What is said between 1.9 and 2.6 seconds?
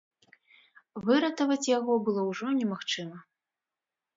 было ўжо